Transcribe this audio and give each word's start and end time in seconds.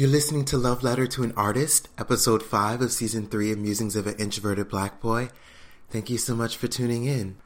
You're 0.00 0.08
listening 0.08 0.46
to 0.46 0.56
Love 0.56 0.82
Letter 0.82 1.06
to 1.08 1.24
an 1.24 1.34
Artist, 1.36 1.90
episode 1.98 2.42
5 2.42 2.80
of 2.80 2.90
season 2.90 3.26
3 3.26 3.52
of 3.52 3.58
Musings 3.58 3.96
of 3.96 4.06
an 4.06 4.14
Introverted 4.14 4.70
Black 4.70 4.98
Boy. 4.98 5.28
Thank 5.90 6.08
you 6.08 6.16
so 6.16 6.34
much 6.34 6.56
for 6.56 6.68
tuning 6.68 7.04
in. 7.04 7.36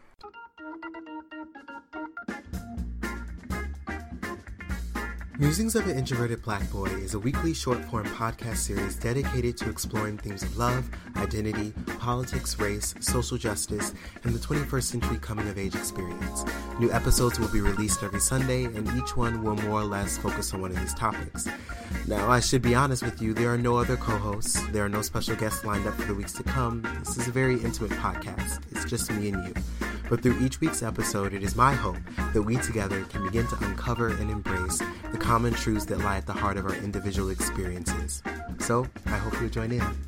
Musings 5.37 5.75
of 5.75 5.89
an 5.89 5.99
Introverted 5.99 6.43
Black 6.43 6.71
Boy 6.71 6.87
is 6.87 7.15
a 7.15 7.19
weekly 7.19 7.53
short 7.53 7.85
form 7.87 8.07
podcast 8.07 8.59
series 8.59 8.95
dedicated 8.95 9.57
to 9.57 9.69
exploring 9.69 10.17
themes 10.17 10.45
of 10.45 10.57
love, 10.57 10.89
identity, 11.17 11.73
politics, 11.99 12.57
race, 12.61 12.95
social 13.01 13.37
justice, 13.37 13.93
and 14.23 14.33
the 14.33 14.39
21st 14.39 14.83
century 14.85 15.19
coming 15.19 15.49
of 15.49 15.59
age 15.59 15.75
experience. 15.75 16.45
New 16.79 16.93
episodes 16.93 17.41
will 17.41 17.49
be 17.49 17.61
released 17.61 18.05
every 18.05 18.21
Sunday, 18.21 18.67
and 18.67 18.89
each 18.97 19.17
one 19.17 19.43
will 19.43 19.57
more 19.57 19.81
or 19.81 19.85
less 19.85 20.17
focus 20.19 20.55
on 20.55 20.61
one 20.61 20.71
of 20.71 20.79
these 20.79 20.95
topics. 20.95 21.49
Now, 22.07 22.31
I 22.31 22.39
should 22.39 22.63
be 22.63 22.77
honest 22.77 23.03
with 23.03 23.21
you, 23.21 23.35
there 23.35 23.53
are 23.53 23.59
no 23.59 23.77
other 23.77 23.97
co 23.97 24.17
hosts, 24.17 24.65
there 24.69 24.85
are 24.85 24.89
no 24.89 25.03
special 25.03 25.35
guests 25.35 25.65
lined 25.65 25.85
up 25.85 25.95
for 25.95 26.07
the 26.07 26.15
weeks 26.15 26.33
to 26.35 26.45
come. 26.45 26.83
This 27.01 27.19
is 27.19 27.27
a 27.27 27.33
very 27.33 27.55
intimate 27.55 27.91
podcast, 27.91 28.61
it's 28.71 28.85
just 28.85 29.11
me 29.11 29.31
and 29.31 29.49
you. 29.49 29.55
But 30.09 30.23
through 30.23 30.45
each 30.45 30.61
week's 30.61 30.83
episode, 30.83 31.33
it 31.33 31.43
is 31.43 31.57
my 31.57 31.75
hope 31.75 31.97
that 32.33 32.43
we 32.43 32.57
together 32.57 33.05
can 33.05 33.25
begin 33.25 33.47
to 33.49 33.65
uncover 33.65 34.09
and 34.09 34.31
embrace 34.31 34.83
the 35.13 35.19
common 35.19 35.55
truths 35.55 35.87
that 35.87 35.99
lie 36.01 36.19
at 36.19 36.27
the 36.27 36.33
heart 36.33 36.57
of 36.57 36.67
our 36.67 36.75
individual 36.75 37.31
experiences. 37.31 38.23
So, 38.59 38.87
I 39.07 39.17
hope 39.17 39.41
you'll 39.41 39.51
join 39.51 39.73
in. 39.73 40.04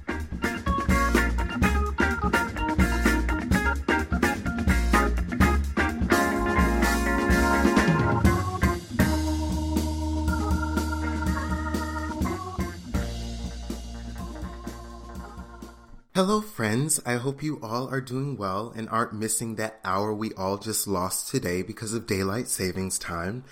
Hello, 16.16 16.40
friends. 16.40 16.98
I 17.04 17.16
hope 17.16 17.42
you 17.42 17.60
all 17.62 17.90
are 17.90 18.00
doing 18.00 18.38
well 18.38 18.72
and 18.74 18.88
aren't 18.88 19.12
missing 19.12 19.56
that 19.56 19.78
hour 19.84 20.14
we 20.14 20.32
all 20.32 20.56
just 20.56 20.88
lost 20.88 21.28
today 21.28 21.60
because 21.60 21.92
of 21.92 22.06
daylight 22.06 22.48
savings 22.48 22.98
time. 22.98 23.45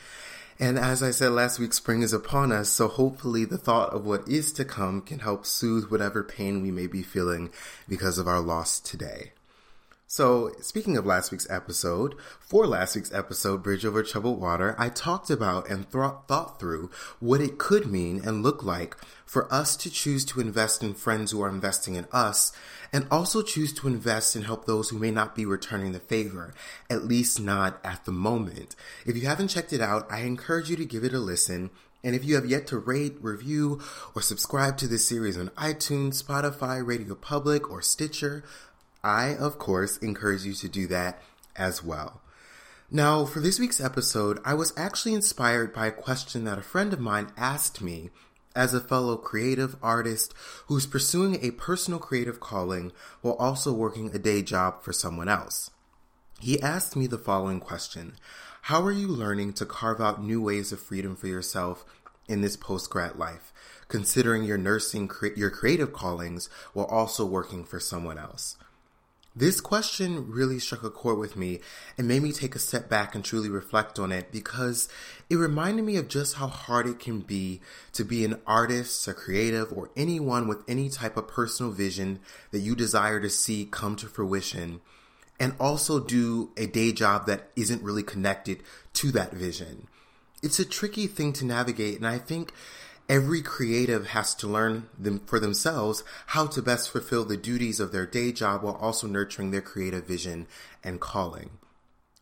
And 0.58 0.78
as 0.78 1.02
I 1.02 1.10
said 1.10 1.32
last 1.32 1.58
week, 1.58 1.74
spring 1.74 2.00
is 2.00 2.14
upon 2.14 2.52
us, 2.52 2.70
so 2.70 2.88
hopefully 2.88 3.44
the 3.44 3.58
thought 3.58 3.92
of 3.92 4.06
what 4.06 4.26
is 4.26 4.50
to 4.54 4.64
come 4.64 5.02
can 5.02 5.18
help 5.18 5.44
soothe 5.44 5.90
whatever 5.90 6.24
pain 6.24 6.62
we 6.62 6.70
may 6.70 6.86
be 6.86 7.02
feeling 7.02 7.50
because 7.86 8.16
of 8.16 8.26
our 8.26 8.40
loss 8.40 8.80
today. 8.80 9.32
So, 10.06 10.52
speaking 10.60 10.98
of 10.98 11.06
last 11.06 11.32
week's 11.32 11.48
episode, 11.48 12.14
for 12.38 12.66
last 12.66 12.94
week's 12.94 13.12
episode, 13.12 13.62
Bridge 13.62 13.86
Over 13.86 14.02
Troubled 14.02 14.38
Water, 14.38 14.76
I 14.78 14.90
talked 14.90 15.30
about 15.30 15.68
and 15.70 15.90
th- 15.90 16.12
thought 16.28 16.60
through 16.60 16.90
what 17.20 17.40
it 17.40 17.56
could 17.56 17.90
mean 17.90 18.20
and 18.22 18.42
look 18.42 18.62
like 18.62 18.96
for 19.24 19.52
us 19.52 19.76
to 19.78 19.90
choose 19.90 20.26
to 20.26 20.40
invest 20.40 20.82
in 20.82 20.92
friends 20.92 21.32
who 21.32 21.40
are 21.42 21.48
investing 21.48 21.94
in 21.94 22.06
us 22.12 22.52
and 22.92 23.06
also 23.10 23.40
choose 23.42 23.72
to 23.72 23.88
invest 23.88 24.36
and 24.36 24.44
help 24.44 24.66
those 24.66 24.90
who 24.90 24.98
may 24.98 25.10
not 25.10 25.34
be 25.34 25.46
returning 25.46 25.92
the 25.92 26.00
favor, 26.00 26.54
at 26.90 27.06
least 27.06 27.40
not 27.40 27.80
at 27.82 28.04
the 28.04 28.12
moment. 28.12 28.76
If 29.06 29.16
you 29.16 29.26
haven't 29.26 29.48
checked 29.48 29.72
it 29.72 29.80
out, 29.80 30.06
I 30.10 30.20
encourage 30.20 30.68
you 30.68 30.76
to 30.76 30.84
give 30.84 31.02
it 31.02 31.14
a 31.14 31.18
listen. 31.18 31.70
And 32.04 32.14
if 32.14 32.24
you 32.24 32.34
have 32.34 32.44
yet 32.44 32.66
to 32.68 32.78
rate, 32.78 33.16
review, 33.22 33.80
or 34.14 34.20
subscribe 34.20 34.76
to 34.76 34.86
this 34.86 35.08
series 35.08 35.38
on 35.38 35.48
iTunes, 35.50 36.22
Spotify, 36.22 36.86
Radio 36.86 37.14
Public, 37.14 37.70
or 37.70 37.80
Stitcher, 37.80 38.44
I, 39.04 39.34
of 39.34 39.58
course, 39.58 39.98
encourage 39.98 40.44
you 40.44 40.54
to 40.54 40.68
do 40.68 40.86
that 40.86 41.20
as 41.54 41.84
well. 41.84 42.22
Now, 42.90 43.26
for 43.26 43.40
this 43.40 43.58
week's 43.58 43.80
episode, 43.80 44.40
I 44.44 44.54
was 44.54 44.72
actually 44.76 45.14
inspired 45.14 45.74
by 45.74 45.86
a 45.88 45.92
question 45.92 46.44
that 46.44 46.58
a 46.58 46.62
friend 46.62 46.92
of 46.92 47.00
mine 47.00 47.30
asked 47.36 47.82
me 47.82 48.10
as 48.56 48.72
a 48.72 48.80
fellow 48.80 49.16
creative 49.16 49.76
artist 49.82 50.32
who's 50.68 50.86
pursuing 50.86 51.38
a 51.42 51.50
personal 51.50 52.00
creative 52.00 52.40
calling 52.40 52.92
while 53.20 53.34
also 53.34 53.72
working 53.72 54.14
a 54.14 54.18
day 54.18 54.42
job 54.42 54.82
for 54.82 54.92
someone 54.92 55.28
else. 55.28 55.70
He 56.40 56.60
asked 56.62 56.96
me 56.96 57.06
the 57.06 57.18
following 57.18 57.60
question 57.60 58.14
How 58.62 58.82
are 58.82 58.92
you 58.92 59.08
learning 59.08 59.52
to 59.54 59.66
carve 59.66 60.00
out 60.00 60.22
new 60.22 60.40
ways 60.40 60.72
of 60.72 60.80
freedom 60.80 61.14
for 61.14 61.26
yourself 61.26 61.84
in 62.26 62.40
this 62.40 62.56
post 62.56 62.88
grad 62.88 63.16
life, 63.16 63.52
considering 63.88 64.44
you're 64.44 64.56
nursing 64.56 65.08
cre- 65.08 65.36
your 65.36 65.50
creative 65.50 65.92
callings 65.92 66.48
while 66.72 66.86
also 66.86 67.26
working 67.26 67.64
for 67.64 67.78
someone 67.78 68.18
else? 68.18 68.56
This 69.36 69.60
question 69.60 70.30
really 70.30 70.60
struck 70.60 70.84
a 70.84 70.90
chord 70.90 71.18
with 71.18 71.34
me 71.34 71.58
and 71.98 72.06
made 72.06 72.22
me 72.22 72.30
take 72.30 72.54
a 72.54 72.60
step 72.60 72.88
back 72.88 73.16
and 73.16 73.24
truly 73.24 73.48
reflect 73.48 73.98
on 73.98 74.12
it 74.12 74.30
because 74.30 74.88
it 75.28 75.34
reminded 75.34 75.84
me 75.84 75.96
of 75.96 76.06
just 76.06 76.36
how 76.36 76.46
hard 76.46 76.86
it 76.86 77.00
can 77.00 77.18
be 77.18 77.60
to 77.94 78.04
be 78.04 78.24
an 78.24 78.40
artist, 78.46 79.08
a 79.08 79.12
creative, 79.12 79.72
or 79.72 79.90
anyone 79.96 80.46
with 80.46 80.62
any 80.68 80.88
type 80.88 81.16
of 81.16 81.26
personal 81.26 81.72
vision 81.72 82.20
that 82.52 82.60
you 82.60 82.76
desire 82.76 83.18
to 83.18 83.28
see 83.28 83.66
come 83.68 83.96
to 83.96 84.06
fruition 84.06 84.80
and 85.40 85.52
also 85.58 85.98
do 85.98 86.52
a 86.56 86.66
day 86.66 86.92
job 86.92 87.26
that 87.26 87.50
isn't 87.56 87.82
really 87.82 88.04
connected 88.04 88.62
to 88.92 89.10
that 89.10 89.32
vision. 89.32 89.88
It's 90.44 90.60
a 90.60 90.64
tricky 90.64 91.08
thing 91.08 91.32
to 91.34 91.44
navigate, 91.44 91.96
and 91.96 92.06
I 92.06 92.18
think 92.18 92.52
Every 93.08 93.42
creative 93.42 94.08
has 94.08 94.34
to 94.36 94.48
learn 94.48 94.88
them 94.98 95.20
for 95.26 95.38
themselves 95.38 96.04
how 96.28 96.46
to 96.46 96.62
best 96.62 96.90
fulfill 96.90 97.24
the 97.24 97.36
duties 97.36 97.78
of 97.78 97.92
their 97.92 98.06
day 98.06 98.32
job 98.32 98.62
while 98.62 98.76
also 98.76 99.06
nurturing 99.06 99.50
their 99.50 99.60
creative 99.60 100.06
vision 100.06 100.46
and 100.82 101.00
calling. 101.00 101.50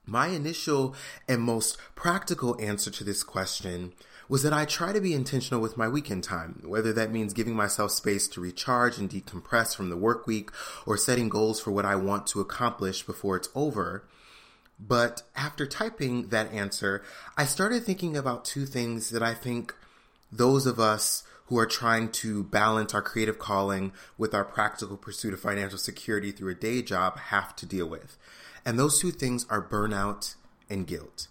My 0.05 0.27
initial 0.29 0.97
and 1.29 1.41
most 1.41 1.79
practical 1.95 2.61
answer 2.61 2.91
to 2.91 3.05
this 3.05 3.23
question 3.23 3.93
was 4.29 4.43
that 4.43 4.53
I 4.53 4.65
try 4.65 4.93
to 4.93 5.01
be 5.01 5.15
intentional 5.15 5.61
with 5.61 5.77
my 5.77 5.87
weekend 5.87 6.25
time, 6.25 6.63
whether 6.65 6.93
that 6.95 7.13
means 7.13 7.33
giving 7.33 7.55
myself 7.55 7.93
space 7.93 8.27
to 8.29 8.41
recharge 8.41 8.99
and 8.99 9.09
decompress 9.09 9.77
from 9.77 9.91
the 9.91 9.97
work 9.97 10.27
week 10.27 10.51
or 10.85 10.97
setting 10.97 11.29
goals 11.29 11.61
for 11.61 11.71
what 11.71 11.85
I 11.85 11.95
want 11.95 12.27
to 12.29 12.41
accomplish 12.41 13.05
before 13.05 13.37
it's 13.37 13.51
over. 13.55 14.05
But 14.81 15.23
after 15.37 15.65
typing 15.65 16.29
that 16.29 16.53
answer, 16.53 17.05
I 17.37 17.45
started 17.45 17.85
thinking 17.85 18.17
about 18.17 18.45
two 18.45 18.67
things 18.67 19.11
that 19.11 19.23
I 19.23 19.35
think 19.35 19.75
those 20.33 20.67
of 20.67 20.81
us 20.81 21.23
who 21.47 21.59
are 21.59 21.67
trying 21.67 22.11
to 22.11 22.43
balance 22.45 22.95
our 22.95 23.03
creative 23.03 23.39
calling 23.39 23.93
with 24.17 24.35
our 24.35 24.45
practical 24.45 24.97
pursuit 24.97 25.35
of 25.35 25.41
financial 25.41 25.79
security 25.79 26.33
through 26.33 26.51
a 26.51 26.55
day 26.55 26.81
job 26.81 27.19
have 27.19 27.55
to 27.57 27.67
deal 27.67 27.87
with. 27.87 28.17
And 28.65 28.79
those 28.79 28.99
two 28.99 29.11
things 29.11 29.45
are 29.51 29.63
burnout 29.63 30.37
and 30.71 30.87
guilt. 30.87 31.29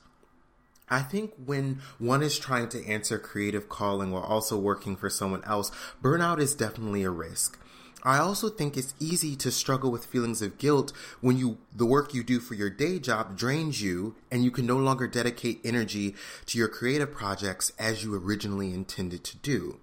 I 0.89 1.00
think 1.00 1.34
when 1.44 1.79
one 2.00 2.22
is 2.22 2.38
trying 2.38 2.67
to 2.69 2.85
answer 2.85 3.17
creative 3.17 3.69
calling 3.69 4.12
while 4.12 4.23
also 4.23 4.57
working 4.57 4.97
for 4.97 5.09
someone 5.09 5.44
else, 5.45 5.72
burnout 6.03 6.39
is 6.39 6.53
definitely 6.53 7.03
a 7.03 7.09
risk. 7.09 7.57
I 8.03 8.17
also 8.17 8.50
think 8.50 8.78
it's 8.78 8.95
easy 9.00 9.35
to 9.38 9.51
struggle 9.51 9.91
with 9.91 10.06
feelings 10.06 10.41
of 10.41 10.57
guilt 10.57 10.91
when 11.19 11.38
you 11.38 11.59
the 11.75 11.85
work 11.85 12.13
you 12.13 12.23
do 12.23 12.39
for 12.39 12.56
your 12.56 12.69
day 12.69 13.00
job 13.00 13.38
drains 13.38 13.81
you 13.81 14.16
and 14.31 14.44
you 14.44 14.50
can 14.50 14.66
no 14.66 14.78
longer 14.78 15.07
dedicate 15.07 15.62
energy 15.63 16.16
to 16.47 16.57
your 16.57 16.67
creative 16.67 17.12
projects 17.12 17.72
as 17.78 18.03
you 18.03 18.16
originally 18.16 18.73
intended 18.73 19.23
to 19.25 19.38
do. 19.38 19.79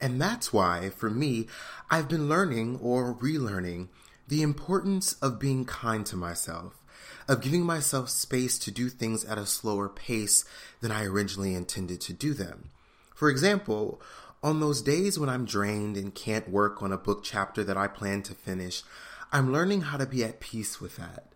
And 0.00 0.20
that's 0.20 0.52
why 0.52 0.90
for 0.90 1.08
me, 1.08 1.46
I've 1.88 2.08
been 2.08 2.28
learning 2.28 2.80
or 2.82 3.14
relearning 3.14 3.88
the 4.26 4.42
importance 4.42 5.12
of 5.14 5.38
being 5.38 5.64
kind 5.64 6.04
to 6.06 6.16
myself, 6.16 6.82
of 7.28 7.40
giving 7.40 7.62
myself 7.62 8.10
space 8.10 8.58
to 8.58 8.72
do 8.72 8.88
things 8.88 9.24
at 9.24 9.38
a 9.38 9.46
slower 9.46 9.88
pace 9.88 10.44
than 10.80 10.90
I 10.90 11.04
originally 11.04 11.54
intended 11.54 12.00
to 12.02 12.12
do 12.12 12.34
them. 12.34 12.70
For 13.14 13.30
example, 13.30 14.02
on 14.42 14.58
those 14.58 14.82
days 14.82 15.18
when 15.18 15.28
I'm 15.28 15.44
drained 15.44 15.96
and 15.96 16.14
can't 16.14 16.50
work 16.50 16.82
on 16.82 16.92
a 16.92 16.98
book 16.98 17.22
chapter 17.22 17.62
that 17.64 17.76
I 17.76 17.86
plan 17.86 18.22
to 18.22 18.34
finish, 18.34 18.82
I'm 19.30 19.52
learning 19.52 19.82
how 19.82 19.98
to 19.98 20.06
be 20.06 20.24
at 20.24 20.40
peace 20.40 20.80
with 20.80 20.96
that. 20.96 21.26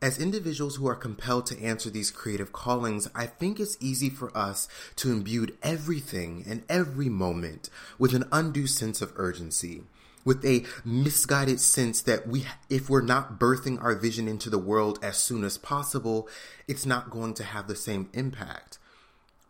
As 0.00 0.18
individuals 0.18 0.76
who 0.76 0.86
are 0.86 0.94
compelled 0.94 1.46
to 1.46 1.60
answer 1.60 1.90
these 1.90 2.10
creative 2.10 2.52
callings, 2.52 3.08
I 3.14 3.26
think 3.26 3.58
it's 3.58 3.76
easy 3.80 4.08
for 4.08 4.34
us 4.36 4.68
to 4.96 5.10
imbue 5.10 5.48
everything 5.62 6.44
and 6.48 6.62
every 6.68 7.08
moment 7.08 7.68
with 7.98 8.14
an 8.14 8.24
undue 8.30 8.68
sense 8.68 9.02
of 9.02 9.12
urgency, 9.16 9.82
with 10.24 10.44
a 10.44 10.64
misguided 10.84 11.60
sense 11.60 12.00
that 12.02 12.28
we, 12.28 12.46
if 12.70 12.88
we're 12.88 13.02
not 13.02 13.40
birthing 13.40 13.82
our 13.82 13.96
vision 13.96 14.28
into 14.28 14.48
the 14.48 14.58
world 14.58 15.00
as 15.02 15.18
soon 15.18 15.42
as 15.42 15.58
possible, 15.58 16.28
it's 16.68 16.86
not 16.86 17.10
going 17.10 17.34
to 17.34 17.44
have 17.44 17.66
the 17.66 17.76
same 17.76 18.08
impact. 18.14 18.78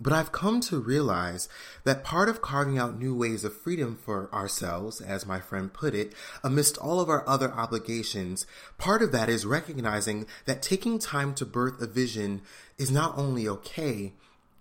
But 0.01 0.13
I've 0.13 0.31
come 0.31 0.61
to 0.63 0.79
realize 0.79 1.49
that 1.83 2.05
part 2.05 2.29
of 2.29 2.41
carving 2.41 2.79
out 2.79 2.99
new 2.99 3.15
ways 3.17 3.43
of 3.43 3.57
freedom 3.57 3.97
for 3.97 4.33
ourselves, 4.33 5.01
as 5.01 5.27
my 5.27 5.41
friend 5.41 5.73
put 5.73 5.93
it, 5.93 6.15
amidst 6.45 6.79
all 6.79 7.01
of 7.01 7.09
our 7.09 7.29
other 7.29 7.53
obligations, 7.53 8.47
part 8.79 9.03
of 9.03 9.11
that 9.11 9.29
is 9.29 9.45
recognizing 9.45 10.27
that 10.45 10.63
taking 10.63 11.01
time 11.01 11.35
to 11.35 11.45
birth 11.45 11.83
a 11.83 11.87
vision 11.89 12.43
is 12.79 12.93
not 12.93 13.19
only 13.19 13.49
okay, 13.49 14.13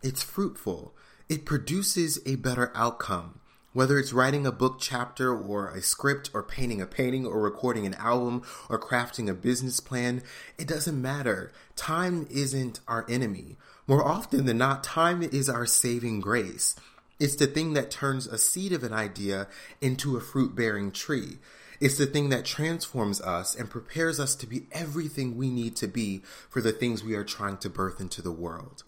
it's 0.02 0.24
fruitful. 0.24 0.96
It 1.30 1.46
produces 1.46 2.20
a 2.26 2.36
better 2.36 2.72
outcome. 2.74 3.40
Whether 3.78 4.00
it's 4.00 4.12
writing 4.12 4.48
a 4.48 4.52
book 4.52 4.78
chapter 4.80 5.32
or 5.32 5.68
a 5.68 5.84
script 5.84 6.32
or 6.34 6.42
painting 6.42 6.82
a 6.82 6.88
painting 6.88 7.28
or 7.28 7.40
recording 7.40 7.86
an 7.86 7.94
album 7.94 8.42
or 8.72 8.80
crafting 8.80 9.30
a 9.30 9.36
business 9.36 9.80
plan, 9.80 10.24
it 10.58 10.68
doesn't 10.68 11.00
matter. 11.00 11.52
Time 11.76 12.26
isn't 12.32 12.80
our 12.88 13.06
enemy. 13.08 13.56
More 13.86 14.04
often 14.04 14.48
than 14.48 14.58
not, 14.58 14.84
time 14.84 15.22
is 15.22 15.48
our 15.48 15.68
saving 15.68 16.22
grace. 16.22 16.76
It's 17.20 17.36
the 17.36 17.46
thing 17.46 17.74
that 17.74 17.92
turns 17.92 18.26
a 18.26 18.40
seed 18.40 18.72
of 18.72 18.84
an 18.84 18.94
idea 18.94 19.46
into 19.80 20.18
a 20.18 20.22
fruit 20.22 20.56
bearing 20.56 20.92
tree. 20.92 21.38
It's 21.80 22.00
the 22.00 22.08
thing 22.08 22.30
that 22.30 22.46
transforms 22.46 23.22
us 23.22 23.54
and 23.54 23.70
prepares 23.70 24.20
us 24.20 24.34
to 24.38 24.48
be 24.48 24.66
everything 24.72 25.38
we 25.38 25.52
need 25.52 25.76
to 25.76 25.88
be 25.88 26.24
for 26.50 26.64
the 26.64 26.72
things 26.72 27.04
we 27.04 27.14
are 27.14 27.24
trying 27.24 27.58
to 27.58 27.70
birth 27.70 28.02
into 28.02 28.24
the 28.24 28.32
world. 28.32 28.82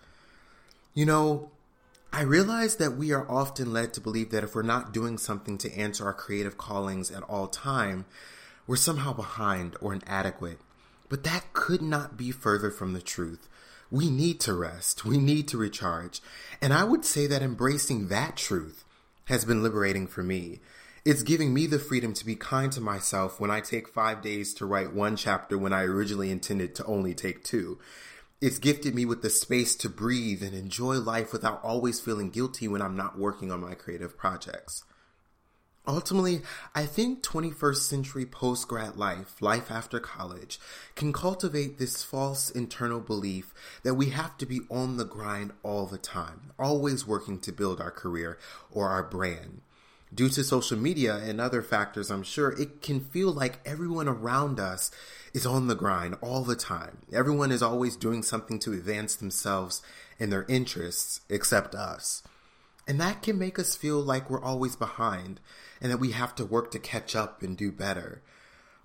You 0.96 1.06
know, 1.06 1.52
I 2.12 2.24
realize 2.24 2.78
that 2.78 2.98
we 2.98 3.12
are 3.12 3.30
often 3.30 3.72
led 3.72 3.94
to 3.94 4.02
believe 4.02 4.32
that 4.32 4.44
if 4.44 4.56
we're 4.56 4.64
not 4.64 4.92
doing 4.92 5.18
something 5.20 5.60
to 5.60 5.74
answer 5.78 6.06
our 6.06 6.14
creative 6.14 6.58
callings 6.58 7.12
at 7.12 7.22
all 7.24 7.48
time, 7.48 8.06
we're 8.66 8.78
somehow 8.78 9.14
behind 9.14 9.76
or 9.80 9.94
inadequate. 9.94 10.60
But 11.08 11.24
that 11.24 11.54
could 11.54 11.82
not 11.82 12.18
be 12.18 12.32
further 12.32 12.72
from 12.72 12.94
the 12.94 13.02
truth. 13.02 13.48
We 13.92 14.10
need 14.10 14.40
to 14.42 14.54
rest. 14.54 15.06
We 15.06 15.18
need 15.18 15.48
to 15.50 15.58
recharge. 15.58 16.20
And 16.62 16.74
I 16.74 16.84
would 16.84 17.06
say 17.06 17.28
that 17.28 17.44
embracing 17.44 18.08
that 18.08 18.36
truth 18.36 18.84
has 19.26 19.46
been 19.46 19.62
liberating 19.62 20.08
for 20.08 20.24
me. 20.24 20.60
It's 21.06 21.24
giving 21.24 21.54
me 21.54 21.68
the 21.68 21.80
freedom 21.80 22.14
to 22.14 22.26
be 22.26 22.36
kind 22.36 22.72
to 22.74 22.82
myself 22.82 23.40
when 23.40 23.50
I 23.52 23.62
take 23.62 23.88
five 23.88 24.22
days 24.22 24.54
to 24.56 24.66
write 24.66 24.94
one 24.94 25.16
chapter 25.16 25.58
when 25.58 25.74
I 25.74 25.84
originally 25.84 26.32
intended 26.32 26.76
to 26.76 26.86
only 26.86 27.14
take 27.14 27.44
two. 27.44 27.80
It's 28.42 28.58
gifted 28.58 28.96
me 28.96 29.04
with 29.04 29.22
the 29.22 29.30
space 29.30 29.76
to 29.76 29.90
breathe 29.90 30.42
and 30.42 30.54
enjoy 30.54 30.96
life 30.96 31.34
without 31.34 31.62
always 31.62 32.00
feeling 32.00 32.30
guilty 32.30 32.70
when 32.70 32.82
I'm 32.82 32.96
not 32.96 33.20
working 33.20 33.52
on 33.52 33.60
my 33.60 33.74
creative 33.74 34.18
projects. 34.18 34.86
Ultimately, 35.86 36.44
I 36.74 36.86
think 36.86 37.22
21st 37.22 37.82
century 37.82 38.26
post 38.26 38.70
grad 38.70 38.96
life, 38.96 39.42
life 39.42 39.70
after 39.70 40.00
college, 40.00 40.58
can 40.96 41.12
cultivate 41.12 41.80
this 41.80 42.02
false 42.02 42.50
internal 42.50 43.02
belief 43.02 43.54
that 43.84 43.96
we 43.96 44.12
have 44.12 44.38
to 44.38 44.46
be 44.46 44.62
on 44.72 44.96
the 44.96 45.06
grind 45.06 45.52
all 45.62 45.86
the 45.86 45.98
time, 45.98 46.54
always 46.58 47.06
working 47.06 47.40
to 47.40 47.52
build 47.52 47.82
our 47.82 47.92
career 47.92 48.38
or 48.72 48.88
our 48.88 49.04
brand. 49.04 49.60
Due 50.14 50.30
to 50.30 50.44
social 50.44 50.78
media 50.78 51.18
and 51.18 51.40
other 51.40 51.62
factors, 51.62 52.10
I'm 52.10 52.24
sure 52.24 52.52
it 52.60 52.82
can 52.82 53.00
feel 53.00 53.32
like 53.32 53.60
everyone 53.66 54.08
around 54.08 54.60
us 54.60 54.90
is 55.34 55.46
on 55.46 55.68
the 55.68 55.76
grind 55.76 56.18
all 56.22 56.44
the 56.44 56.56
time. 56.56 57.00
Everyone 57.14 57.52
is 57.52 57.62
always 57.62 57.96
doing 57.96 58.24
something 58.24 58.58
to 58.60 58.74
advance 58.74 59.16
themselves 59.16 59.84
and 60.20 60.32
their 60.32 60.46
interests, 60.50 61.22
except 61.30 61.76
us. 61.76 62.24
And 62.88 63.00
that 63.00 63.22
can 63.22 63.38
make 63.38 63.60
us 63.60 63.76
feel 63.76 64.02
like 64.02 64.32
we're 64.32 64.42
always 64.42 64.76
behind 64.76 65.40
and 65.80 65.92
that 65.92 66.00
we 66.00 66.12
have 66.12 66.34
to 66.36 66.46
work 66.46 66.72
to 66.72 66.80
catch 66.80 67.16
up 67.16 67.44
and 67.44 67.56
do 67.56 67.72
better. 67.72 68.24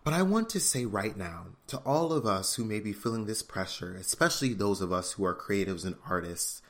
But 0.05 0.12
I 0.12 0.21
want 0.21 0.50
to 0.50 0.61
say 0.61 0.85
right 0.85 1.17
now 1.17 1.47
to 1.69 1.79
all 1.79 2.12
of 2.12 2.26
us 2.26 2.56
who 2.56 2.65
may 2.67 2.81
be 2.81 2.93
feeling 2.93 3.25
this 3.25 3.43
pressure, 3.43 3.97
especially 3.99 4.53
those 4.53 4.82
of 4.82 4.93
us 4.93 5.12
who 5.12 5.25
are 5.25 5.35
creatives 5.35 5.87
and 5.87 5.97
artists, 6.06 6.61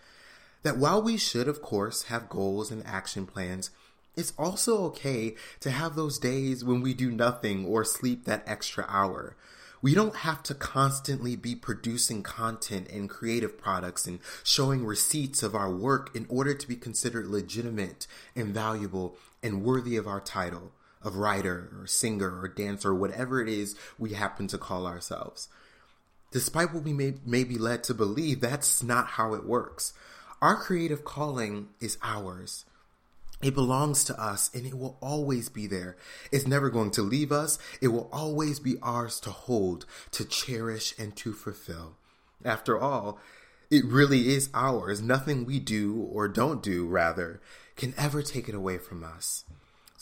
that 0.62 0.79
while 0.79 1.03
we 1.03 1.17
should, 1.17 1.49
of 1.49 1.61
course, 1.61 2.05
have 2.05 2.29
goals 2.29 2.71
and 2.71 2.87
action 2.87 3.27
plans, 3.27 3.71
it's 4.16 4.32
also 4.38 4.84
okay 4.84 5.34
to 5.61 5.70
have 5.70 5.96
those 5.96 6.19
days 6.19 6.64
when 6.64 6.81
we 6.81 6.94
do 6.94 7.11
nothing 7.11 7.66
or 7.66 7.84
sleep 7.84 8.25
that 8.25 8.44
extra 8.46 8.87
hour. 8.88 9.37
We 9.82 9.94
don't 9.94 10.16
have 10.16 10.43
to 10.44 10.55
constantly 10.55 11.37
be 11.37 11.55
producing 11.55 12.22
content 12.22 12.88
and 12.90 13.11
creative 13.11 13.58
products 13.58 14.06
and 14.06 14.19
showing 14.43 14.87
receipts 14.87 15.43
of 15.43 15.55
our 15.55 15.70
work 15.70 16.14
in 16.16 16.25
order 16.31 16.55
to 16.55 16.69
be 16.69 16.76
considered 16.76 17.26
legitimate 17.26 18.06
and 18.34 18.55
valuable 18.55 19.16
and 19.43 19.62
worthy 19.62 19.96
of 19.96 20.06
our 20.06 20.20
title 20.20 20.72
of 21.02 21.17
writer 21.17 21.70
or 21.78 21.87
singer 21.87 22.40
or 22.40 22.49
dancer 22.49 22.90
or 22.90 22.94
whatever 22.94 23.43
it 23.43 23.49
is 23.49 23.76
we 23.99 24.14
happen 24.14 24.46
to 24.49 24.56
call 24.56 24.87
ourselves. 24.87 25.49
Despite 26.31 26.72
what 26.72 26.82
we 26.82 26.93
may, 26.93 27.14
may 27.26 27.44
be 27.44 27.58
led 27.58 27.84
to 27.84 27.94
believe, 27.94 28.40
that's 28.40 28.82
not 28.82 29.06
how 29.06 29.34
it 29.34 29.44
works. 29.44 29.93
Our 30.40 30.56
creative 30.56 31.05
calling 31.05 31.69
is 31.78 31.99
ours. 32.02 32.64
It 33.42 33.54
belongs 33.54 34.04
to 34.04 34.20
us 34.20 34.50
and 34.54 34.66
it 34.66 34.78
will 34.78 34.96
always 35.02 35.48
be 35.48 35.66
there. 35.66 35.96
It's 36.32 36.46
never 36.46 36.70
going 36.70 36.90
to 36.92 37.02
leave 37.02 37.32
us. 37.32 37.58
It 37.81 37.88
will 37.88 38.08
always 38.12 38.60
be 38.60 38.78
ours 38.82 39.20
to 39.20 39.31
hold, 39.31 39.86
to 40.12 40.25
cherish, 40.25 40.94
and 40.98 41.14
to 41.16 41.32
fulfill. 41.32 41.96
After 42.44 42.78
all, 42.78 43.19
it 43.70 43.84
really 43.84 44.28
is 44.34 44.50
ours. 44.54 45.02
Nothing 45.02 45.44
we 45.44 45.58
do 45.58 46.08
or 46.12 46.28
don't 46.28 46.62
do, 46.62 46.86
rather, 46.86 47.40
can 47.76 47.94
ever 47.96 48.22
take 48.22 48.48
it 48.48 48.54
away 48.54 48.78
from 48.78 49.02
us. 49.02 49.44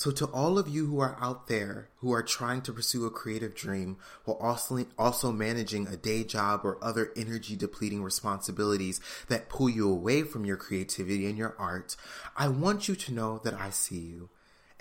So, 0.02 0.10
to 0.10 0.26
all 0.26 0.58
of 0.58 0.66
you 0.66 0.86
who 0.86 0.98
are 0.98 1.16
out 1.20 1.46
there 1.46 1.88
who 1.98 2.12
are 2.12 2.24
trying 2.24 2.62
to 2.62 2.72
pursue 2.72 3.06
a 3.06 3.10
creative 3.10 3.54
dream 3.54 3.98
while 4.24 4.36
also, 4.38 4.84
also 4.98 5.30
managing 5.30 5.86
a 5.86 5.96
day 5.96 6.24
job 6.24 6.62
or 6.64 6.82
other 6.82 7.12
energy 7.14 7.54
depleting 7.54 8.02
responsibilities 8.02 9.00
that 9.28 9.48
pull 9.48 9.70
you 9.70 9.88
away 9.88 10.24
from 10.24 10.44
your 10.44 10.56
creativity 10.56 11.24
and 11.26 11.38
your 11.38 11.54
art, 11.56 11.94
I 12.36 12.48
want 12.48 12.88
you 12.88 12.96
to 12.96 13.14
know 13.14 13.40
that 13.44 13.54
I 13.54 13.70
see 13.70 14.00
you 14.00 14.28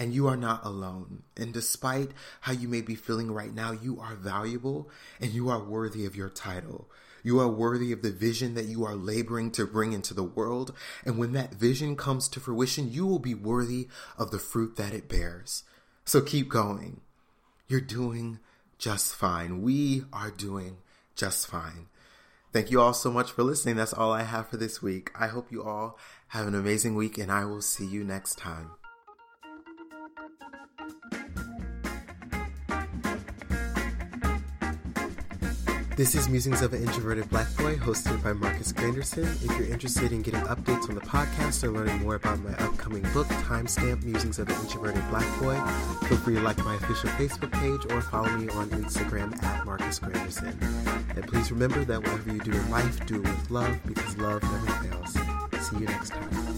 and 0.02 0.16
you 0.16 0.26
are 0.26 0.36
not 0.36 0.66
alone. 0.66 1.22
And 1.38 1.54
despite 1.54 2.10
how 2.42 2.54
you 2.54 2.68
may 2.68 2.82
be 2.82 2.96
feeling 2.96 3.32
right 3.32 3.54
now, 3.54 3.72
you 3.72 4.00
are 4.00 4.16
valuable 4.16 4.90
and 5.20 5.32
you 5.32 5.48
are 5.50 5.64
worthy 5.64 6.08
of 6.08 6.16
your 6.16 6.28
title. 6.28 6.90
You 7.22 7.40
are 7.40 7.48
worthy 7.48 7.92
of 7.92 8.02
the 8.02 8.10
vision 8.10 8.56
that 8.56 8.66
you 8.66 8.84
are 8.84 8.96
laboring 8.96 9.52
to 9.52 9.68
bring 9.68 9.94
into 9.94 10.16
the 10.16 10.24
world. 10.24 10.74
And 11.06 11.20
when 11.20 11.34
that 11.34 11.54
vision 11.54 11.96
comes 11.96 12.28
to 12.30 12.40
fruition, 12.40 12.92
you 12.92 13.06
will 13.06 13.20
be 13.20 13.36
worthy 13.36 13.90
of 14.18 14.32
the 14.32 14.40
fruit 14.40 14.76
that 14.78 14.96
it 14.96 15.08
bears. 15.08 15.66
So 16.04 16.20
keep 16.20 16.50
going. 16.50 17.02
You're 17.68 17.80
doing 17.80 18.40
just 18.80 19.14
fine. 19.14 19.62
We 19.62 20.06
are 20.12 20.32
doing 20.32 20.78
just 21.16 21.46
fine. 21.46 21.90
Thank 22.52 22.72
you 22.72 22.82
all 22.82 22.96
so 22.96 23.12
much 23.12 23.32
for 23.32 23.44
listening. 23.44 23.76
That's 23.76 23.94
all 23.94 24.12
I 24.12 24.24
have 24.24 24.50
for 24.50 24.58
this 24.58 24.82
week. 24.82 25.12
I 25.14 25.28
hope 25.28 25.52
you 25.52 25.62
all 25.64 26.00
have 26.30 26.48
an 26.48 26.56
amazing 26.56 26.96
week 26.96 27.20
and 27.20 27.32
I 27.32 27.46
will 27.46 27.62
see 27.62 27.86
you 27.86 28.04
next 28.04 28.40
time. 28.40 28.72
This 36.02 36.16
is 36.16 36.28
Musings 36.28 36.64
of 36.64 36.74
an 36.74 36.82
Introverted 36.82 37.30
Black 37.30 37.46
Boy, 37.58 37.76
hosted 37.76 38.24
by 38.24 38.34
Marcus 38.34 38.74
Granderson. 38.74 39.24
If 39.46 39.56
you're 39.56 39.72
interested 39.72 40.12
in 40.12 40.24
getting 40.24 40.40
updates 40.42 40.90
on 40.90 40.96
the 40.96 41.02
podcast 41.02 41.64
or 41.64 41.70
learning 41.70 42.00
more 42.00 42.16
about 42.16 42.40
my 42.40 42.54
upcoming 42.54 43.04
book, 43.14 43.28
Timestamp 43.28 44.02
Musings 44.02 44.40
of 44.40 44.50
an 44.50 44.56
Introverted 44.62 45.08
Black 45.12 45.28
Boy, 45.40 45.54
feel 46.08 46.18
free 46.18 46.34
to 46.34 46.42
like 46.42 46.58
my 46.66 46.74
official 46.74 47.10
Facebook 47.12 47.52
page 47.52 47.94
or 47.94 48.02
follow 48.02 48.36
me 48.36 48.50
on 48.50 48.68
Instagram 48.72 49.32
at 49.44 49.64
Marcus 49.64 50.00
Granderson. 50.00 50.60
And 51.16 51.28
please 51.28 51.52
remember 51.52 51.86
that 51.86 52.00
whatever 52.00 52.34
you 52.34 52.40
do 52.40 52.52
in 52.52 52.72
life, 52.72 53.06
do 53.06 53.18
it 53.18 53.22
with 53.22 53.52
love 53.52 53.80
because 53.86 54.18
love 54.18 54.42
never 54.42 54.88
fails. 54.88 55.14
See 55.68 55.78
you 55.78 55.86
next 55.86 56.10
time. 56.10 56.51